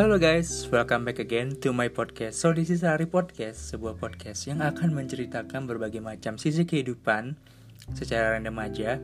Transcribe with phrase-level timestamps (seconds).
[0.00, 2.40] Halo guys, welcome back again to my podcast.
[2.40, 7.36] So this is Hari Podcast, sebuah podcast yang akan menceritakan berbagai macam sisi kehidupan
[7.92, 8.96] secara random aja.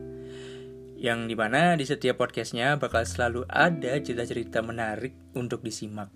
[0.97, 6.09] Yang di mana di setiap podcastnya bakal selalu ada cerita-cerita menarik untuk disimak.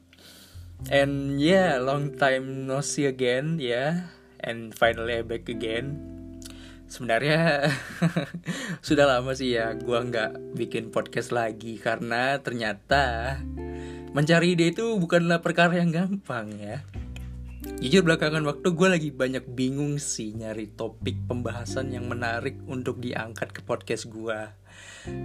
[0.89, 3.70] And yeah, long time no see again, ya.
[3.70, 3.93] Yeah.
[4.41, 6.02] And finally back again.
[6.89, 7.70] Sebenarnya
[8.88, 13.37] sudah lama sih ya gua nggak bikin podcast lagi karena ternyata
[14.11, 16.83] mencari ide itu bukanlah perkara yang gampang ya.
[17.82, 23.54] Jujur belakangan waktu gue lagi banyak bingung sih nyari topik pembahasan yang menarik untuk diangkat
[23.54, 24.50] ke podcast gue.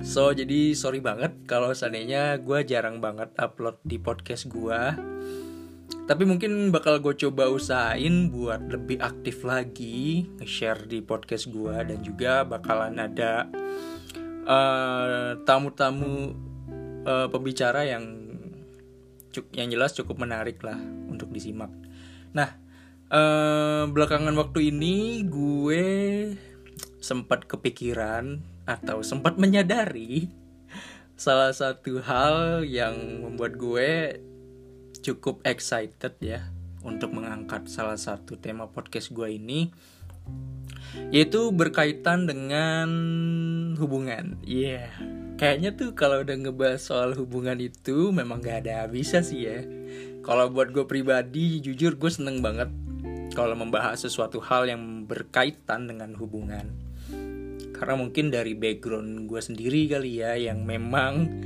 [0.05, 4.80] So jadi sorry banget kalau seandainya gue jarang banget upload di podcast gue.
[6.07, 11.99] Tapi mungkin bakal gue coba usahain buat lebih aktif lagi nge-share di podcast gue dan
[12.05, 13.51] juga bakalan ada
[14.47, 16.37] uh, tamu-tamu
[17.07, 18.26] uh, pembicara yang
[19.52, 21.73] yang jelas cukup menarik lah untuk disimak.
[22.32, 22.56] Nah,
[23.10, 25.84] eh, belakangan waktu ini gue
[27.01, 30.26] sempat kepikiran atau sempat menyadari
[31.16, 34.20] salah satu hal yang membuat gue
[35.01, 36.51] cukup excited ya
[36.84, 39.73] untuk mengangkat salah satu tema podcast gue ini
[41.12, 42.88] yaitu berkaitan dengan
[43.79, 44.40] hubungan.
[44.42, 45.26] Yeah.
[45.37, 49.60] Kayaknya tuh kalau udah ngebahas soal hubungan itu memang gak ada habisnya sih ya.
[50.24, 52.73] Kalau buat gue pribadi, jujur gue seneng banget
[53.37, 56.73] kalau membahas sesuatu hal yang berkaitan dengan hubungan.
[57.76, 61.45] Karena mungkin dari background gue sendiri kali ya yang memang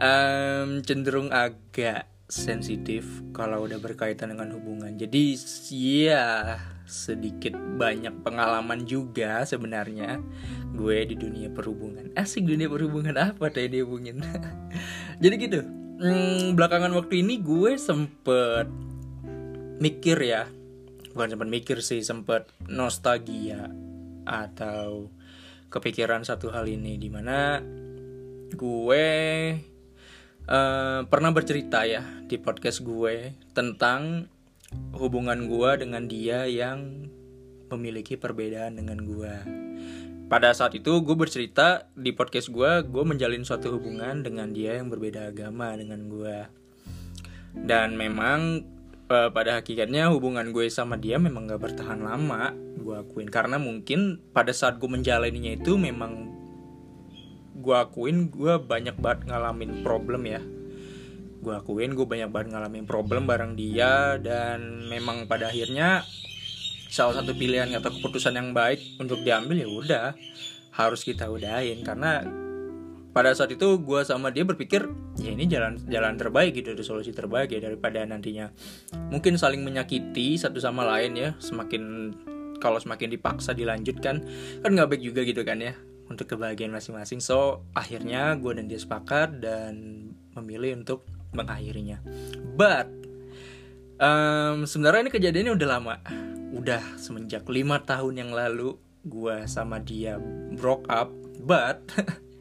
[0.00, 4.94] um, cenderung agak sensitif kalau udah berkaitan dengan hubungan.
[4.94, 5.36] Jadi
[5.74, 6.56] ya
[6.90, 10.18] sedikit banyak pengalaman juga sebenarnya
[10.74, 14.18] gue di dunia perhubungan asik dunia perhubungan apa tadi dihubungin
[15.22, 15.60] jadi gitu
[16.02, 18.66] hmm, belakangan waktu ini gue sempet
[19.78, 20.50] mikir ya
[21.14, 23.70] bukan sempet mikir sih sempet nostalgia
[24.26, 25.14] atau
[25.70, 27.62] kepikiran satu hal ini di mana
[28.50, 29.06] gue
[30.50, 34.26] uh, pernah bercerita ya di podcast gue tentang
[34.94, 37.06] hubungan gue dengan dia yang
[37.70, 39.34] memiliki perbedaan dengan gue.
[40.30, 44.86] Pada saat itu gue bercerita di podcast gue, gue menjalin suatu hubungan dengan dia yang
[44.86, 46.38] berbeda agama dengan gue.
[47.50, 48.62] Dan memang
[49.10, 53.26] uh, pada hakikatnya hubungan gue sama dia memang gak bertahan lama, gue akuin.
[53.26, 56.39] Karena mungkin pada saat gue menjalaninya itu memang
[57.60, 60.40] gue akuin gue banyak banget ngalamin problem ya.
[61.40, 66.04] Gue akuin gue banyak banget ngalamin problem bareng dia dan memang pada akhirnya
[66.90, 70.06] salah satu pilihan atau keputusan yang baik untuk diambil ya udah
[70.74, 71.84] harus kita udahin.
[71.84, 72.24] Karena
[73.10, 74.86] pada saat itu gue sama dia berpikir
[75.18, 78.50] ya ini jalan jalan terbaik gitu solusi terbaik ya daripada nantinya.
[79.12, 82.14] Mungkin saling menyakiti satu sama lain ya semakin
[82.60, 84.20] kalau semakin dipaksa dilanjutkan
[84.60, 85.72] kan nggak baik juga gitu kan ya
[86.10, 90.04] untuk kebahagiaan masing-masing so akhirnya gue dan dia sepakat dan
[90.34, 92.02] memilih untuk mengakhirinya.
[92.58, 92.90] But
[94.02, 95.94] um, sebenarnya ini kejadiannya udah lama,
[96.54, 98.74] udah semenjak lima tahun yang lalu
[99.06, 100.18] gue sama dia
[100.58, 101.08] broke up.
[101.40, 101.80] But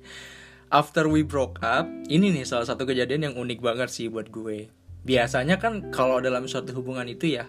[0.80, 4.74] after we broke up, ini nih salah satu kejadian yang unik banget sih buat gue.
[5.06, 7.48] Biasanya kan kalau dalam suatu hubungan itu ya,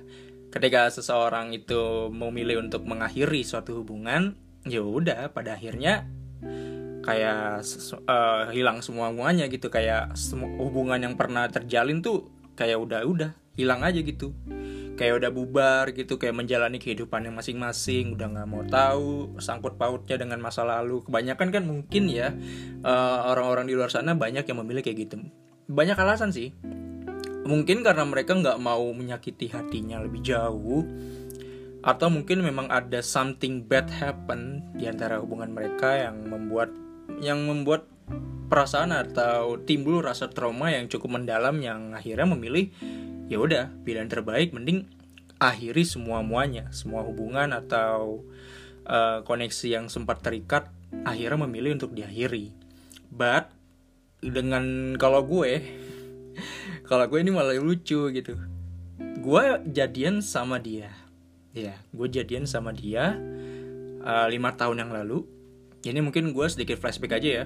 [0.55, 4.39] ketika seseorang itu memilih untuk mengakhiri suatu hubungan,
[4.69, 6.05] ya udah pada akhirnya
[7.01, 7.65] kayak
[8.07, 9.73] uh, hilang semua semuanya gitu.
[9.73, 14.37] Kayak semua hubungan yang pernah terjalin tuh kayak udah udah hilang aja gitu.
[15.01, 20.21] Kayak udah bubar gitu kayak menjalani kehidupan yang masing-masing udah nggak mau tahu sangkut pautnya
[20.21, 21.01] dengan masa lalu.
[21.01, 22.37] Kebanyakan kan mungkin ya
[22.85, 25.25] eh, orang-orang uh, di luar sana banyak yang memilih kayak gitu.
[25.73, 26.53] Banyak alasan sih.
[27.49, 30.85] Mungkin karena mereka nggak mau menyakiti hatinya lebih jauh
[31.81, 36.69] atau mungkin memang ada something bad happen di antara hubungan mereka yang membuat
[37.25, 37.89] yang membuat
[38.53, 42.69] perasaan atau timbul rasa trauma yang cukup mendalam yang akhirnya memilih
[43.33, 44.91] ya udah pilihan terbaik mending
[45.41, 48.29] akhiri semua muanya semua hubungan atau
[48.85, 50.69] uh, koneksi yang sempat terikat
[51.07, 52.53] akhirnya memilih untuk diakhiri.
[53.09, 53.49] But
[54.21, 55.65] dengan kalau gue
[56.91, 58.35] kalau gue ini malah lucu gitu.
[59.21, 60.93] Gue jadian sama dia
[61.51, 63.19] ya gue jadian sama dia
[64.05, 65.27] uh, lima tahun yang lalu.
[65.81, 67.45] Ini mungkin gue sedikit flashback aja ya.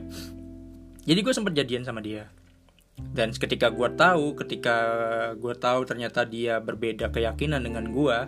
[1.07, 2.27] Jadi gue sempat jadian sama dia.
[2.95, 4.77] Dan ketika gue tahu ketika
[5.39, 8.19] gue tahu ternyata dia berbeda keyakinan dengan gue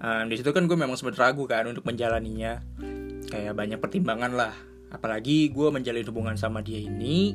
[0.00, 2.60] um, di situ kan gue memang sempat ragu kan untuk menjalaninya.
[3.30, 4.54] Kayak banyak pertimbangan lah.
[4.90, 7.32] Apalagi gue menjalin hubungan sama dia ini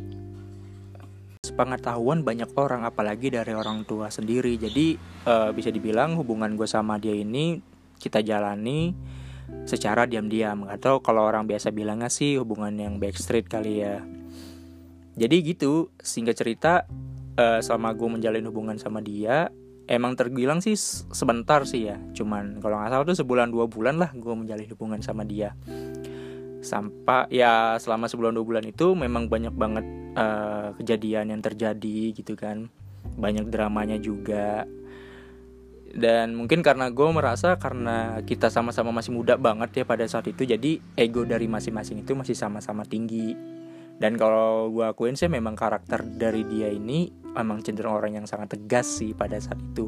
[1.55, 4.59] sepengetahuan banyak orang apalagi dari orang tua sendiri.
[4.59, 7.63] Jadi uh, bisa dibilang hubungan gue sama dia ini
[7.95, 8.91] kita jalani
[9.63, 10.67] secara diam-diam.
[10.67, 14.03] Atau kalau orang biasa bilangnya sih hubungan yang backstreet kali ya.
[15.15, 16.83] Jadi gitu sehingga cerita
[17.39, 19.47] uh, selama gue menjalin hubungan sama dia
[19.87, 20.75] emang terbilang sih
[21.15, 21.95] sebentar sih ya.
[22.11, 25.55] Cuman kalau nggak salah tuh sebulan dua bulan lah gue menjalin hubungan sama dia.
[26.59, 32.33] Sampai ya selama sebulan dua bulan itu memang banyak banget uh, kejadian yang terjadi gitu
[32.33, 32.71] kan.
[33.19, 34.65] Banyak dramanya juga.
[35.95, 40.43] Dan mungkin karena gue merasa karena kita sama-sama masih muda banget ya pada saat itu
[40.43, 43.31] jadi ego dari masing-masing itu masih sama-sama tinggi.
[43.95, 48.59] Dan kalau gue akuin sih memang karakter dari dia ini memang cenderung orang yang sangat
[48.59, 49.87] tegas sih pada saat itu.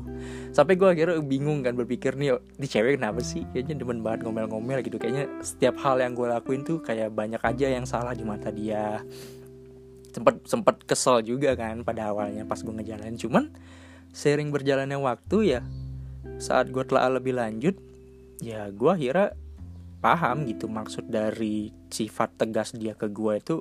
[0.56, 3.44] Sampai gue akhirnya bingung kan berpikir nih di cewek kenapa sih?
[3.52, 4.96] Kayaknya demen banget ngomel-ngomel gitu.
[4.96, 9.04] Kayaknya setiap hal yang gue lakuin tuh kayak banyak aja yang salah di mata dia
[10.18, 13.22] sempet sempet kesel juga kan pada awalnya pas gue ngejalanin.
[13.22, 13.54] Cuman
[14.10, 15.62] sering berjalannya waktu ya
[16.42, 17.78] saat gue telah lebih lanjut
[18.42, 19.38] ya gue akhirnya
[20.02, 23.56] paham gitu maksud dari sifat tegas dia ke gue itu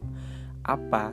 [0.64, 1.12] apa.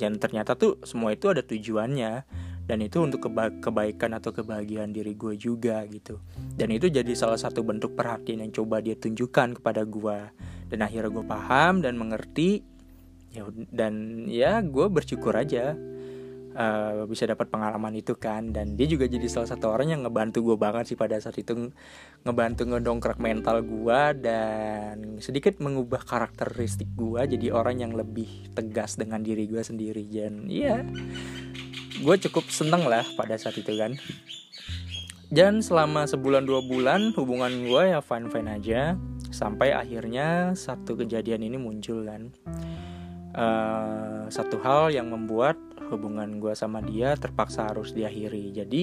[0.00, 2.24] Dan ternyata tuh semua itu ada tujuannya
[2.64, 6.24] dan itu untuk keba kebaikan atau kebahagiaan diri gue juga gitu.
[6.56, 10.18] Dan itu jadi salah satu bentuk perhatian yang coba dia tunjukkan kepada gue
[10.70, 12.62] dan akhirnya gue paham dan mengerti
[13.30, 15.78] ya dan ya gue bersyukur aja
[16.54, 18.50] uh, bisa dapat pengalaman itu kan.
[18.50, 21.70] Dan dia juga jadi salah satu orang yang ngebantu gue banget sih pada saat itu
[22.24, 29.22] ngebantu ngedongkrak mental gue dan sedikit mengubah karakteristik gue jadi orang yang lebih tegas dengan
[29.22, 30.06] diri gue sendiri.
[30.06, 30.82] Dan iya
[32.00, 33.94] gue cukup seneng lah pada saat itu kan.
[35.30, 38.80] Dan selama sebulan dua bulan hubungan gue ya fine fine aja.
[39.30, 42.34] Sampai akhirnya satu kejadian ini muncul kan
[43.34, 45.58] uh, satu hal yang membuat
[45.90, 48.54] hubungan gue sama dia terpaksa harus diakhiri.
[48.54, 48.82] Jadi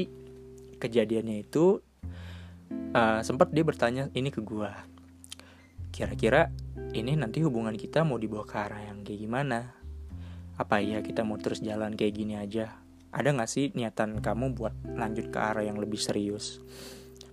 [0.77, 1.79] kejadiannya itu
[2.93, 4.97] uh, sempat dia bertanya ini ke gue
[5.97, 6.53] kira-kira
[6.93, 9.73] ini nanti hubungan kita mau dibawa ke arah yang kayak gimana?
[10.53, 12.77] Apa iya kita mau terus jalan kayak gini aja?
[13.09, 16.61] Ada gak sih niatan kamu buat lanjut ke arah yang lebih serius?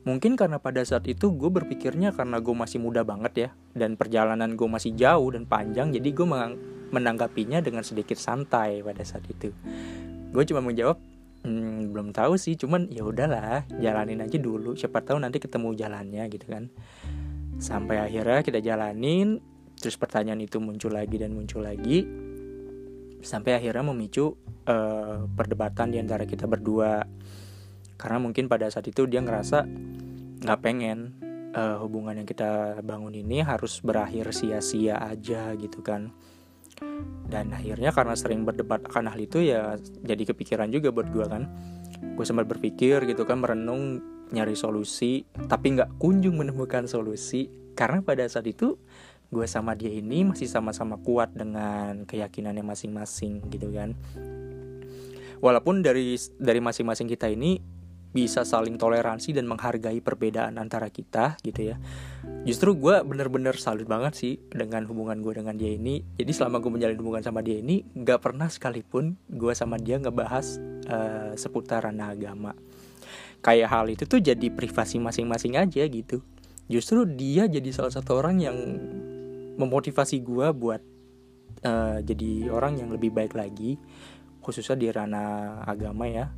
[0.08, 4.56] Mungkin karena pada saat itu gue berpikirnya karena gue masih muda banget ya dan perjalanan
[4.56, 6.26] gue masih jauh dan panjang jadi gue
[6.94, 9.50] menanggapinya dengan sedikit santai pada saat itu.
[10.30, 10.98] Gue cuma menjawab
[11.42, 14.78] hmm, belum tahu sih cuman ya udahlah jalanin aja dulu.
[14.78, 16.70] Siapa tahu nanti ketemu jalannya gitu kan.
[17.58, 19.38] Sampai akhirnya kita jalanin
[19.78, 22.06] terus pertanyaan itu muncul lagi dan muncul lagi.
[23.24, 24.36] Sampai akhirnya memicu
[24.68, 27.02] uh, perdebatan di antara kita berdua.
[27.94, 29.64] Karena mungkin pada saat itu dia ngerasa
[30.44, 31.24] nggak pengen
[31.54, 36.10] uh, hubungan yang kita bangun ini harus berakhir sia-sia aja gitu kan
[37.34, 41.50] dan akhirnya karena sering berdebat akan hal itu ya jadi kepikiran juga buat gue kan.
[42.14, 43.98] Gue sempat berpikir gitu kan merenung
[44.30, 47.50] nyari solusi tapi nggak kunjung menemukan solusi.
[47.74, 48.78] Karena pada saat itu
[49.34, 53.98] gue sama dia ini masih sama-sama kuat dengan keyakinannya masing-masing gitu kan.
[55.42, 57.58] Walaupun dari dari masing-masing kita ini
[58.14, 61.76] bisa saling toleransi dan menghargai perbedaan antara kita gitu ya.
[62.46, 66.06] Justru gue bener-bener salut banget sih dengan hubungan gue dengan dia ini.
[66.14, 70.62] Jadi selama gue menjalin hubungan sama dia ini gak pernah sekalipun gue sama dia ngebahas
[70.86, 72.54] uh, seputaran agama.
[73.42, 76.22] Kayak hal itu tuh jadi privasi masing-masing aja gitu.
[76.70, 78.56] Justru dia jadi salah satu orang yang
[79.58, 80.80] memotivasi gue buat
[81.66, 83.76] uh, jadi orang yang lebih baik lagi
[84.44, 86.28] khususnya di ranah agama ya.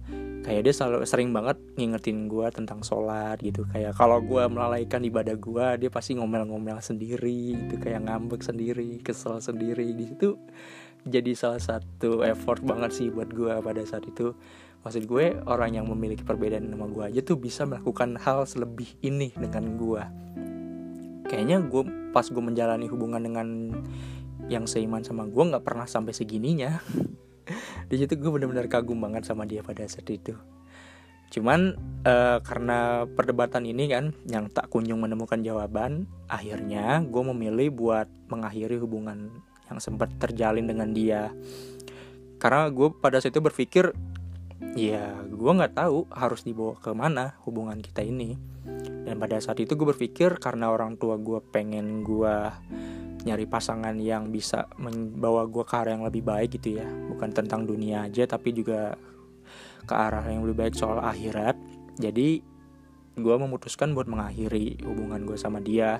[0.46, 3.66] Kayak dia selalu sering banget ngingetin gue tentang sholat gitu.
[3.74, 7.82] Kayak kalau gue melalaikan ibadah gue dia pasti ngomel-ngomel sendiri gitu.
[7.82, 9.90] Kayak ngambek sendiri kesel sendiri.
[9.90, 10.38] Di situ
[11.02, 14.38] jadi salah satu effort banget sih buat gue pada saat itu.
[14.86, 19.34] Maksud gue orang yang memiliki perbedaan sama gue aja tuh bisa melakukan hal selebih ini
[19.34, 20.26] dengan gue
[21.26, 21.82] kayaknya gue
[22.14, 23.48] pas gue menjalani hubungan dengan
[24.46, 26.80] yang seiman sama gue nggak pernah sampai segininya
[27.86, 30.34] di situ gue bener-bener kagum banget sama dia pada saat itu.
[31.30, 31.74] Cuman
[32.06, 38.78] uh, karena perdebatan ini kan yang tak kunjung menemukan jawaban akhirnya gue memilih buat mengakhiri
[38.78, 39.30] hubungan
[39.66, 41.34] yang sempat terjalin dengan dia.
[42.38, 43.90] Karena gue pada saat itu berpikir
[44.78, 48.38] ya gue nggak tahu harus dibawa ke mana hubungan kita ini.
[49.06, 52.34] Dan pada saat itu gue berpikir karena orang tua gue pengen gue
[53.26, 56.86] nyari pasangan yang bisa membawa gue ke arah yang lebih baik gitu ya.
[56.86, 58.94] Bukan tentang dunia aja tapi juga
[59.82, 61.58] ke arah yang lebih baik soal akhirat.
[61.98, 62.38] Jadi
[63.18, 65.98] gue memutuskan buat mengakhiri hubungan gue sama dia.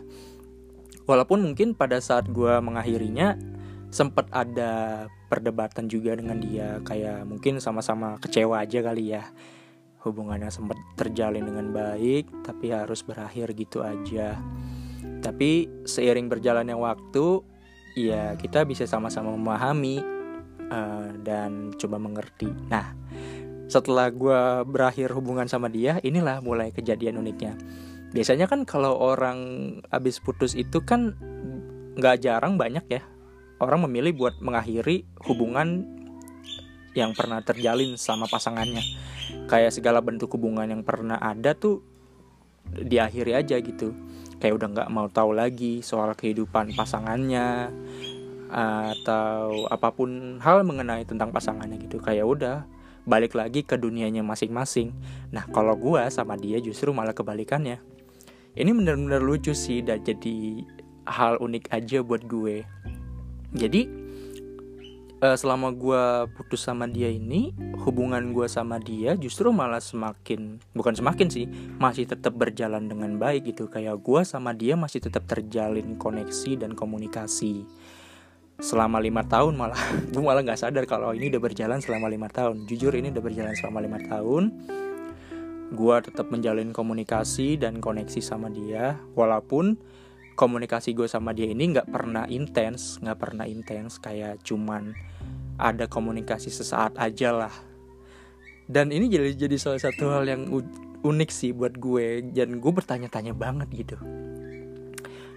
[1.11, 3.35] Walaupun mungkin pada saat gue mengakhirinya
[3.91, 6.79] sempat ada perdebatan juga dengan dia.
[6.87, 9.27] Kayak mungkin sama-sama kecewa aja kali ya.
[10.07, 14.39] Hubungannya sempat terjalin dengan baik tapi harus berakhir gitu aja
[15.27, 17.43] tapi seiring berjalannya waktu
[17.99, 19.99] ya kita bisa sama-sama memahami
[20.71, 22.47] uh, dan coba mengerti.
[22.71, 22.95] Nah
[23.67, 27.59] setelah gue berakhir hubungan sama dia inilah mulai kejadian uniknya.
[28.15, 29.39] Biasanya kan kalau orang
[29.91, 31.19] habis putus itu kan
[31.99, 33.03] nggak jarang banyak ya
[33.59, 35.91] orang memilih buat mengakhiri hubungan
[36.95, 38.81] yang pernah terjalin sama pasangannya.
[39.51, 41.83] Kayak segala bentuk hubungan yang pernah ada tuh
[42.71, 43.91] diakhiri aja gitu
[44.47, 47.67] kayak udah nggak mau tahu lagi soal kehidupan pasangannya
[48.47, 51.99] atau apa pun hal mengenai tentang pasangannya gitu.
[51.99, 52.57] Kayak udah
[53.11, 54.95] balik lagi ke dunianya masing-masing.
[55.35, 57.83] Nah kalau gue sama dia justru malah kebalikannya.
[58.55, 60.63] Ini bener-bener lucu sih dan jadi
[61.11, 62.63] hal unik aja buat gue.
[63.51, 64.06] Jadi
[65.27, 67.51] uh, selama gue putus sama dia ini
[67.83, 71.47] hubungan gue sama dia justru malah semakin bukan semakin sih
[71.83, 73.67] masih tetap berjalan dengan baik gitu.
[73.67, 77.67] Kayak gue sama dia masih tetap terjalin koneksi dan komunikasi.
[78.57, 79.79] Selama lima tahun malah
[80.15, 82.65] gue malah nggak sadar kalau ini udah berjalan selama lima tahun.
[82.71, 84.55] Jujur ini udah berjalan selama lima tahun.
[85.75, 89.75] Gue tetap menjalin komunikasi dan koneksi sama dia walaupun
[90.37, 94.93] komunikasi gue sama dia ini nggak pernah intens nggak pernah intens kayak cuman
[95.57, 97.55] ada komunikasi sesaat aja lah.
[98.69, 100.53] Dan ini jadi jadi salah satu hal yang
[101.01, 103.97] unik sih buat gue dan gue bertanya-tanya banget gitu.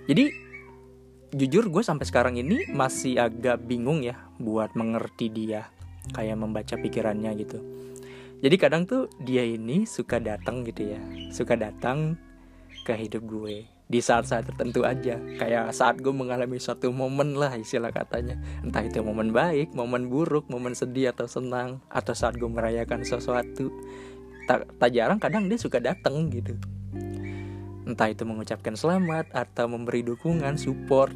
[0.09, 0.33] Jadi
[1.29, 5.69] jujur gue sampai sekarang ini masih agak bingung ya buat mengerti dia
[6.11, 7.59] kayak membaca pikirannya gitu.
[8.39, 12.17] Jadi kadang tuh dia ini suka datang gitu ya suka datang
[12.83, 15.17] ke hidup gue di saat-saat tertentu aja.
[15.41, 18.37] Kayak saat gue mengalami suatu momen lah istilah katanya.
[18.61, 23.73] Entah itu momen baik momen buruk momen sedih atau senang atau saat gue merayakan sesuatu.
[24.45, 26.53] Tak, tak jarang kadang dia suka datang gitu.
[27.89, 31.11] Entah itu mengucapkan selamat atau memberi dukungan support.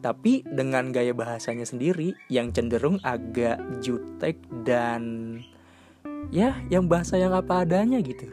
[0.00, 5.36] Tapi dengan gaya bahasanya sendiri yang cenderung agak jutek dan
[6.32, 8.24] ya yang bahasa yang apa adanya gitu.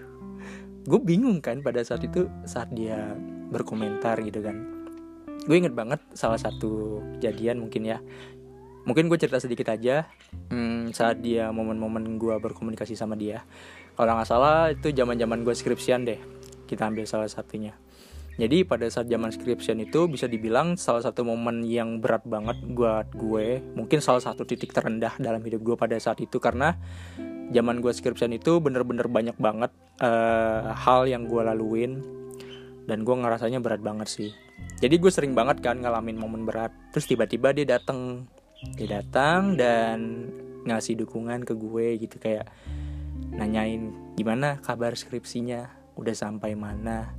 [0.88, 3.12] Gue bingung kan pada saat itu saat dia
[3.50, 4.78] berkomentar gitu kan.
[5.48, 7.98] Gue inget banget salah satu kejadian mungkin ya.
[8.88, 10.08] Mungkin gue cerita sedikit aja
[10.52, 13.44] hmm, saat dia momen-momen gue berkomunikasi sama dia.
[13.96, 16.20] Kalau nggak salah itu zaman zaman gue skripsian deh.
[16.68, 17.76] Kita ambil salah satunya.
[18.38, 23.10] Jadi pada saat zaman skripsian itu bisa dibilang salah satu momen yang berat banget buat
[23.18, 26.38] gue mungkin salah satu titik terendah dalam hidup gue pada saat itu.
[26.38, 26.78] Karena
[27.50, 29.74] zaman gue skripsian itu bener-bener banyak banget
[30.04, 32.04] uh, hal yang gue laluin
[32.88, 34.32] dan gue ngerasanya berat banget sih.
[34.80, 36.72] Jadi gue sering banget kan ngalamin momen berat.
[36.96, 38.26] Terus tiba-tiba dia datang
[38.74, 40.32] dia datang dan
[40.66, 42.50] ngasih dukungan ke gue gitu kayak
[43.36, 45.68] nanyain gimana kabar skripsinya?
[46.00, 47.12] Udah sampai mana?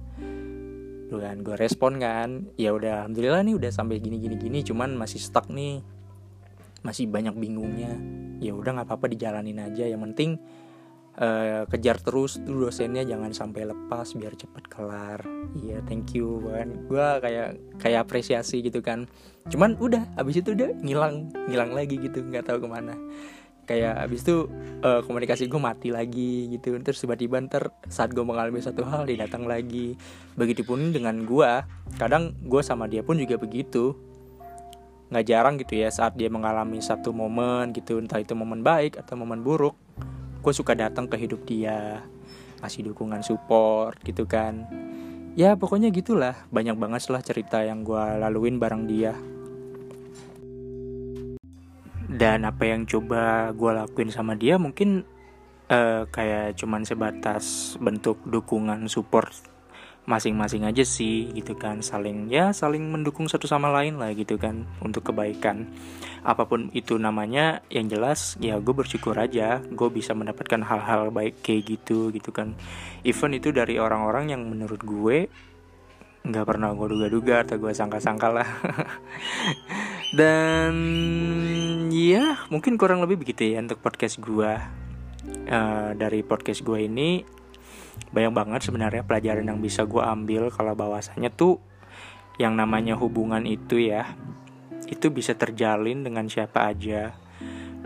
[1.08, 4.96] Duh kan gue respon kan ya udah alhamdulillah nih udah sampai gini gini gini cuman
[4.96, 5.84] masih stuck nih.
[6.80, 7.92] Masih banyak bingungnya.
[8.40, 9.84] Ya udah nggak apa-apa dijalanin aja.
[9.84, 10.30] Yang penting
[11.18, 15.20] uh, kejar terus tuh dosennya jangan sampai lepas biar cepet kelar.
[15.58, 17.48] Iya yeah, thank you kan gue kayak
[17.82, 19.10] kayak apresiasi gitu kan.
[19.50, 22.94] Cuman udah abis itu udah ngilang ngilang lagi gitu nggak tahu ke mana.
[23.68, 24.48] Kayak abis itu
[24.80, 26.72] uh, komunikasi gue mati lagi gitu.
[26.80, 29.98] Terus tiba-tiba ntar saat gue mengalami satu hal dia datang lagi.
[30.40, 31.50] Begitupun dengan gue
[32.00, 33.92] kadang gue sama dia pun juga begitu.
[35.08, 39.16] Nggak jarang gitu ya saat dia mengalami satu momen gitu entah itu momen baik atau
[39.16, 39.72] momen buruk
[40.48, 42.00] gue suka datang ke hidup dia
[42.64, 44.64] kasih dukungan support gitu kan.
[45.36, 46.48] Ya pokoknya gitulah.
[46.48, 49.12] Banyak banget lah cerita yang gue laluin bareng dia.
[52.08, 55.04] Dan apa yang coba gue lakuin sama dia mungkin
[55.68, 59.28] uh, kayak cuman sebatas bentuk dukungan support
[60.08, 61.84] masing-masing aja sih gitu kan.
[61.84, 65.68] Saling ya saling mendukung satu sama lain lah gitu kan untuk kebaikan.
[66.24, 71.44] Apa pun itu namanya yang jelas ya gue bersyukur aja gue bisa mendapatkan hal-hal baik
[71.44, 72.56] kayak gitu gitu kan.
[73.04, 75.28] Even itu dari orang-orang yang menurut gue
[76.24, 78.48] nggak pernah gue duga-duga atau gue sangka-sangka lah.
[80.18, 80.74] Dan
[81.92, 84.52] ya mungkin kurang lebih begitu ya untuk podcast gue
[85.48, 87.37] uh, dari podcast gue ini
[88.10, 91.60] banyak banget sebenarnya pelajaran yang bisa gue ambil kalau bahwasanya tuh
[92.38, 94.14] yang namanya hubungan itu ya
[94.88, 97.12] itu bisa terjalin dengan siapa aja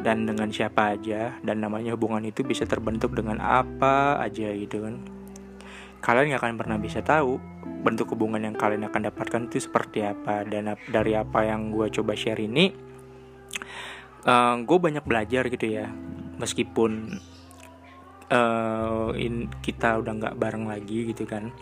[0.02, 4.99] dan dengan siapa aja dan namanya hubungan itu bisa terbentuk dengan apa aja gitu kan.
[6.02, 7.38] Kalian gak akan pernah bisa tahu
[7.87, 12.19] bentuk hubungan yang kalian akan dapatkan itu seperti apa dan dari apa yang gue coba
[12.19, 12.75] share ini
[14.26, 15.87] uh, gue banyak belajar gitu ya.
[16.42, 17.23] Meskipun
[18.32, 21.52] uh, in, kita udah nggak bareng lagi gitu kan.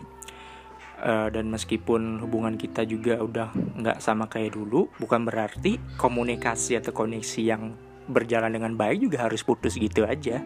[1.01, 6.93] Uh, dan meskipun hubungan kita juga udah nggak sama kayak dulu bukan berarti komunikasi atau
[6.93, 7.73] koneksi yang
[8.05, 10.41] berjalan dengan baik juga harus putus gitu aja.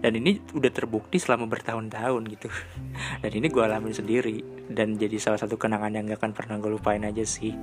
[0.00, 2.48] Dan ini udah terbukti selama bertahun-tahun gitu.
[3.22, 4.40] Dan ini gue alamin sendiri.
[4.66, 7.54] Dan jadi salah satu kenangan yang gak akan pernah gue lupain aja sih.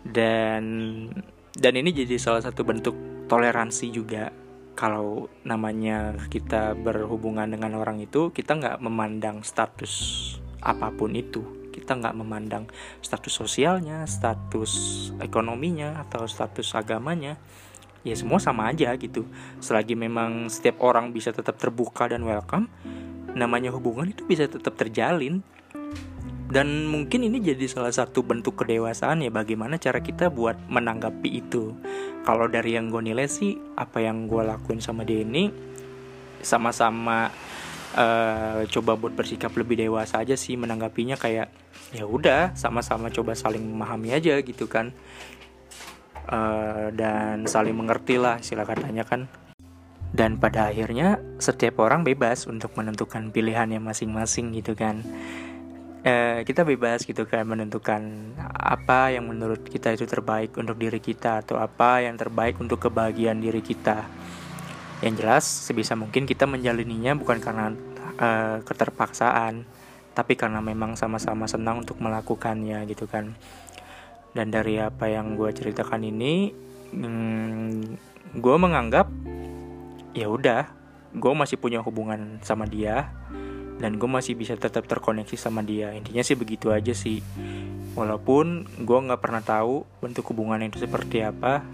[0.00, 0.64] Dan
[1.50, 2.94] dan ini jadi salah satu bentuk
[3.26, 4.30] toleransi juga
[4.74, 9.92] kalau namanya kita berhubungan dengan orang itu kita nggak memandang status
[10.62, 11.42] apa pun itu.
[11.70, 12.66] Kita nggak memandang
[13.00, 14.72] status sosialnya status
[15.22, 17.38] ekonominya atau status agamanya.
[18.00, 19.28] Ya semua sama aja gitu.
[19.60, 22.66] Selagi memang setiap orang bisa tetap terbuka dan welcome
[23.30, 25.42] namanya hubungan itu bisa tetap terjalin
[26.50, 31.78] dan mungkin ini jadi salah satu bentuk kedewasaan ya bagaimana cara kita buat menanggapi itu.
[32.26, 35.46] Kalau dari yang gue nilai sih apa yang gue lakuin sama dia ini
[36.42, 37.30] sama-sama
[37.94, 41.54] uh, coba buat bersikap lebih dewasa aja sih menanggapinya kayak
[41.94, 44.90] ya udah sama-sama coba saling memahami aja gitu kan.
[46.26, 49.30] Uh, dan saling mengerti lah istilah katanya kan.
[50.10, 55.06] Dan pada akhirnya setiap orang bebas untuk menentukan pilihannya masing-masing gitu kan
[56.04, 61.44] uh, kita bebas gitu kan menentukan apa yang menurut kita itu terbaik untuk diri kita
[61.44, 64.08] atau apa yang terbaik untuk kebahagiaan diri kita.
[65.00, 67.72] Yang jelas sebisa mungkin kita menjalininya bukan karena
[68.20, 69.64] uh, keterpaksaan
[70.10, 73.32] tapi karena memang sama-sama senang untuk melakukannya gitu kan.
[74.30, 76.54] Dan dari apa yang gue ceritakan ini
[76.94, 77.98] hmm,
[78.38, 79.10] gue menganggap
[80.14, 80.70] ya udah
[81.10, 83.10] gue masih punya hubungan sama dia
[83.80, 85.90] dan gue masih bisa tetap terkoneksi sama dia.
[85.96, 87.24] Intinya sih begitu aja sih.
[87.96, 91.64] Walaupun gue nggak pernah tahu bentuk hubungan itu seperti apa.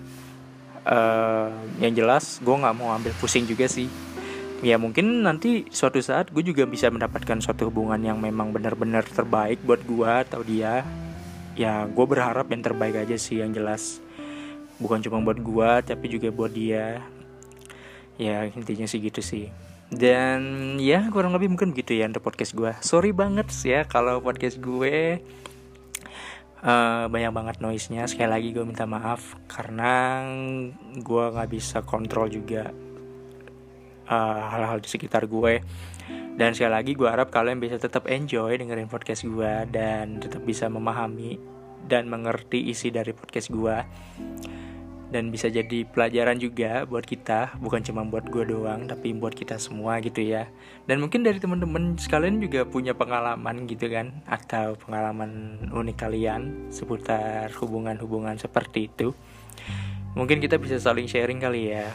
[0.86, 1.50] Uh,
[1.82, 3.90] yang jelas gue nggak mau ambil pusing juga sih.
[4.62, 9.60] Ya mungkin nanti suatu saat gue juga bisa mendapatkan suatu hubungan yang memang benar-benar terbaik
[9.66, 10.86] buat gue atau dia.
[11.58, 13.98] Ya gue berharap yang terbaik aja sih yang jelas.
[14.78, 17.02] Bukan cuma buat gue tapi juga buat dia.
[18.16, 22.74] Ya intinya sih gitu sih dan ya kurang lebih mungkin begitu ya untuk podcast gue
[22.82, 25.22] sorry banget sih ya kalau podcast gue
[26.66, 30.22] uh, banyak banget noise nya sekali lagi gue minta maaf karena
[30.98, 32.74] gue nggak bisa kontrol juga
[34.06, 35.58] eh, hal-hal uh, di sekitar gue.
[36.36, 40.68] Dan sekali lagi gue harap kalian bisa tetap enjoy dengerin podcast gue dan tetap bisa
[40.68, 41.40] memahami
[41.88, 43.76] dan mengerti isi dari podcast gue
[45.06, 49.54] dan bisa jadi pelajaran juga buat kita bukan cuma buat gue doang tapi buat kita
[49.56, 50.50] semua gitu ya
[50.90, 57.54] dan mungkin dari teman-teman sekalian juga punya pengalaman gitu kan atau pengalaman unik kalian seputar
[57.54, 59.14] hubungan-hubungan seperti itu
[60.18, 61.86] mungkin kita bisa saling sharing kali ya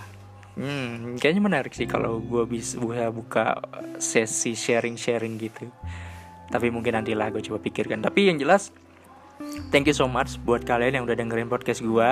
[0.51, 2.75] Hmm, kayaknya menarik sih kalau gue bisa
[3.07, 3.55] buka
[4.03, 5.71] sesi sharing-sharing gitu.
[6.51, 8.03] Tapi mungkin nantilah gue coba pikirkan.
[8.03, 8.75] Tapi yang jelas,
[9.71, 12.09] thank you so much buat kalian yang udah dengerin podcast gue.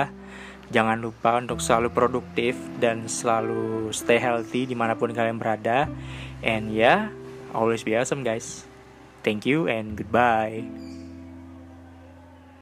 [0.70, 5.90] Jangan lupa untuk selalu produktif dan selalu stay healthy di mana pun kalian berada.
[6.46, 7.10] And yeah,
[7.50, 8.62] always be awesome guys.
[9.26, 10.64] Thank you and goodbye.